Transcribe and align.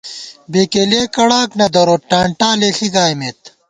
بېکېلِیَہ 0.51 1.03
کڑاک 1.15 1.49
نہ 1.59 1.67
دروت 1.73 2.01
ٹانٹا 2.09 2.49
لېݪی 2.59 2.87
گائیمېت 2.95 3.41